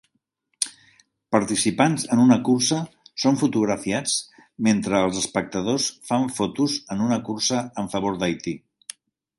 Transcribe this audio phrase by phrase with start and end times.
[1.35, 2.79] Participants en una cursa
[3.25, 4.17] són fotografiats
[4.69, 8.59] mentre els espectadors fan fotos en una cursa en favor d'Haití.